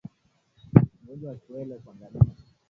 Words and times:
Ugonjwa 0.99 1.29
wa 1.31 1.37
kiwele 1.41 1.75
kwa 1.83 1.93
ngamia 1.95 2.35